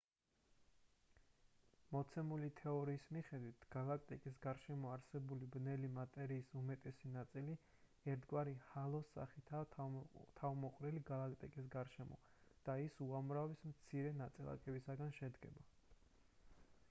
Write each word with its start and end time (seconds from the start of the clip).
მოცემული 1.95 2.47
თეორიის 2.59 3.03
მიხედვით 3.15 3.65
გალაქტიკის 3.75 4.37
გარშემო 4.45 4.89
არსებული 4.93 5.49
ბნელი 5.55 5.91
მატერიის 5.97 6.49
უმეტესი 6.61 7.11
ნაწილი 7.17 7.57
ერთგვარი 8.13 8.55
ჰალოს 8.71 9.11
სახითაა 9.17 9.69
თავმოყრილი 10.39 11.03
გალაქტიკის 11.11 11.67
გარშემო 11.77 12.19
და 12.71 12.79
ის 12.87 12.97
უამრავი 13.09 13.73
მცირე 13.75 14.15
ნაწილაკისგან 14.23 15.15
შედგება 15.21 15.67